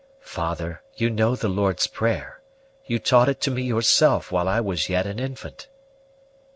[0.25, 2.41] "Father, you know the Lord's Prayer;
[2.87, 5.67] you taught it to me yourself while I was yet an infant."